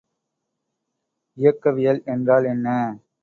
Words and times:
இயக்கவியல் 1.37 2.01
என்றால் 2.05 2.45
என்ன? 2.45 2.67